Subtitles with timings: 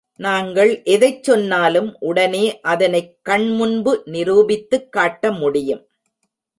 [0.15, 5.83] நாங்கள் எதைச் சொன்னாலும் உடனே அதனைக் கண்முன்பு நிரூபித்துக் காட்டமுடியும்.